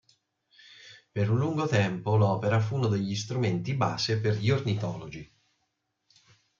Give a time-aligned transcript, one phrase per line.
[1.11, 5.31] Per lungo tempo l'opera fu uno degli strumenti base per gli ornitologi.